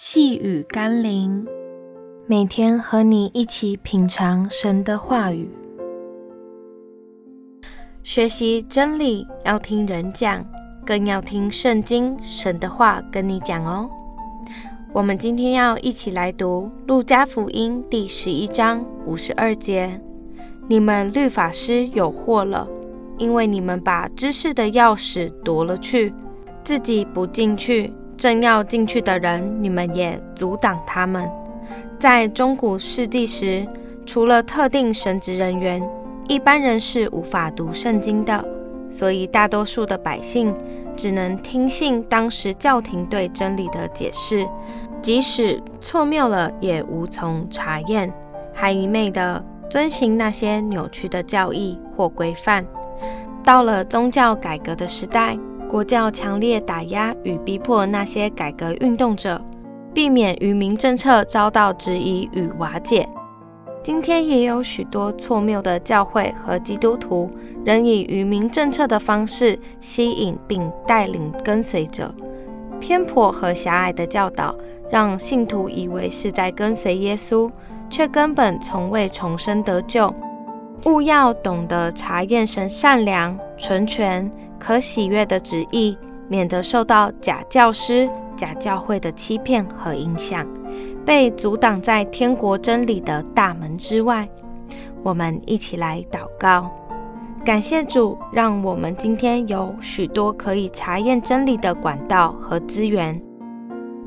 [0.00, 1.44] 细雨甘霖，
[2.28, 5.50] 每天和你一起品尝神的话语，
[8.04, 9.26] 学习真理。
[9.44, 10.46] 要听人讲，
[10.86, 13.90] 更要听圣经神的话跟你讲哦。
[14.92, 20.00] 我们今天要一起来读《路加福音》第十一章五十二节
[20.70, 22.68] ：“你们律法师有祸了，
[23.16, 26.14] 因为你们把知识的钥匙夺了去，
[26.62, 31.30] 自己不进去。”正要进去的人，你们也阻挡他们。
[32.00, 33.64] 在中古世纪时，
[34.04, 35.80] 除了特定神职人员，
[36.26, 38.44] 一般人是无法读圣经的，
[38.90, 40.52] 所以大多数的百姓
[40.96, 44.46] 只能听信当时教廷对真理的解释，
[45.00, 48.12] 即使错谬了，也无从查验，
[48.52, 52.66] 还一昧地遵行那些扭曲的教义或规范。
[53.44, 55.38] 到了宗教改革的时代。
[55.68, 59.40] 国教强烈打压与逼迫那些改革运动者，
[59.92, 63.06] 避免愚民政策遭到质疑与瓦解。
[63.82, 67.30] 今天也有许多错谬的教会和基督徒，
[67.64, 72.14] 仍以愚民政策的方式吸引并带领跟随者。
[72.80, 74.54] 偏颇和狭隘的教导，
[74.90, 77.50] 让信徒以为是在跟随耶稣，
[77.90, 80.12] 却根本从未重生得救。
[80.86, 85.96] 务要懂得查验神善良、纯全、可喜悦的旨意，
[86.28, 90.46] 免得受到假教师、假教会的欺骗和影响，
[91.04, 94.28] 被阻挡在天国真理的大门之外。
[95.02, 96.70] 我们一起来祷告，
[97.44, 103.22] 感谢主，让我们今天有许多可以查验真理的管道和资源。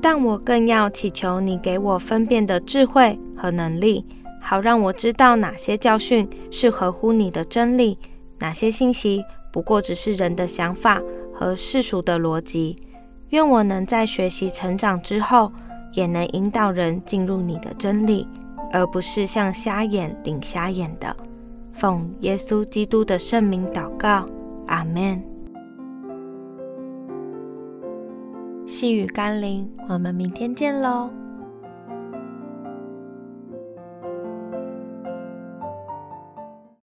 [0.00, 4.04] 但我更要祈求你给我分辨的智慧和能力。
[4.44, 7.96] 好让我知道哪些教训是合乎你的真理，
[8.40, 11.00] 哪些信息不过只是人的想法
[11.32, 12.76] 和世俗的逻辑。
[13.28, 15.52] 愿我能在学习成长之后，
[15.92, 18.26] 也能引导人进入你的真理，
[18.72, 21.16] 而不是像瞎眼领瞎眼的。
[21.72, 24.26] 奉耶稣基督的圣名祷告，
[24.66, 25.22] 阿门。
[28.66, 31.21] 细雨甘霖，我们明天见喽。